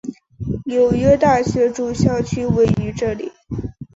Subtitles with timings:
[0.65, 3.31] 纽约大学主校区位于这里。